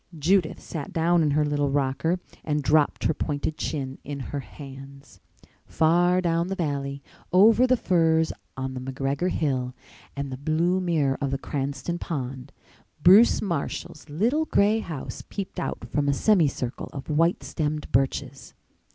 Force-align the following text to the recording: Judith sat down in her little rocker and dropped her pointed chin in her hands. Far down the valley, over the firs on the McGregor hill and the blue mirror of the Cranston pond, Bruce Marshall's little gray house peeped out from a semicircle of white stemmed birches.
Judith 0.17 0.59
sat 0.59 0.91
down 0.91 1.21
in 1.21 1.29
her 1.29 1.45
little 1.45 1.69
rocker 1.69 2.19
and 2.43 2.63
dropped 2.63 3.03
her 3.03 3.13
pointed 3.13 3.55
chin 3.55 3.99
in 4.03 4.19
her 4.33 4.39
hands. 4.39 5.19
Far 5.67 6.21
down 6.21 6.47
the 6.47 6.55
valley, 6.55 7.03
over 7.31 7.67
the 7.67 7.77
firs 7.77 8.33
on 8.57 8.73
the 8.73 8.79
McGregor 8.79 9.29
hill 9.29 9.75
and 10.15 10.31
the 10.31 10.37
blue 10.37 10.79
mirror 10.81 11.19
of 11.21 11.29
the 11.29 11.37
Cranston 11.37 11.99
pond, 11.99 12.51
Bruce 13.03 13.43
Marshall's 13.43 14.09
little 14.09 14.45
gray 14.45 14.79
house 14.79 15.21
peeped 15.29 15.59
out 15.59 15.87
from 15.91 16.09
a 16.09 16.13
semicircle 16.15 16.89
of 16.91 17.07
white 17.11 17.43
stemmed 17.43 17.91
birches. 17.91 18.55